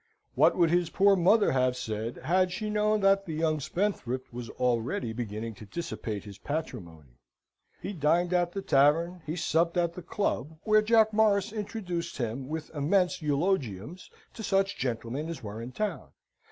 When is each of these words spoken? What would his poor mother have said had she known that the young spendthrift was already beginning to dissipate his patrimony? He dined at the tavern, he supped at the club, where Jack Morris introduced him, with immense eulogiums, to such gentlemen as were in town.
What 0.33 0.57
would 0.57 0.71
his 0.71 0.89
poor 0.89 1.15
mother 1.15 1.51
have 1.51 1.77
said 1.77 2.15
had 2.17 2.51
she 2.51 2.71
known 2.71 3.01
that 3.01 3.23
the 3.27 3.35
young 3.35 3.59
spendthrift 3.59 4.33
was 4.33 4.49
already 4.49 5.13
beginning 5.13 5.53
to 5.57 5.65
dissipate 5.67 6.23
his 6.23 6.39
patrimony? 6.39 7.19
He 7.79 7.93
dined 7.93 8.33
at 8.33 8.51
the 8.51 8.63
tavern, 8.63 9.21
he 9.27 9.35
supped 9.35 9.77
at 9.77 9.93
the 9.93 10.01
club, 10.01 10.57
where 10.63 10.81
Jack 10.81 11.13
Morris 11.13 11.53
introduced 11.53 12.17
him, 12.17 12.47
with 12.49 12.73
immense 12.73 13.21
eulogiums, 13.21 14.09
to 14.33 14.41
such 14.41 14.75
gentlemen 14.79 15.29
as 15.29 15.43
were 15.43 15.61
in 15.61 15.71
town. 15.71 16.07